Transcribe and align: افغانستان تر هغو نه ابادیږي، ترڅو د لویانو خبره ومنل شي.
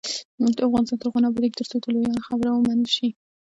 افغانستان 0.69 0.97
تر 0.99 1.07
هغو 1.07 1.19
نه 1.23 1.27
ابادیږي، 1.29 1.55
ترڅو 1.59 1.75
د 1.79 1.85
لویانو 1.93 2.25
خبره 2.27 2.49
ومنل 2.51 2.87
شي. 2.95 3.07